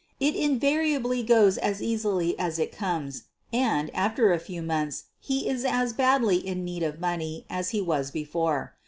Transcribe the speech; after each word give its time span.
It 0.19 0.35
invariably 0.35 1.21
goes 1.21 1.59
as 1.59 1.79
easily 1.79 2.33
as 2.39 2.57
it 2.57 2.71
comes, 2.71 3.25
and, 3.53 3.93
after 3.95 4.33
a 4.33 4.39
few 4.39 4.63
months, 4.63 5.03
he 5.19 5.47
is 5.47 5.63
as 5.63 5.93
badly 5.93 6.37
in 6.37 6.65
need 6.65 6.81
of 6.81 6.99
money 6.99 7.45
as 7.51 7.69
he 7.69 7.81
was 7.83 8.09
before. 8.09 8.73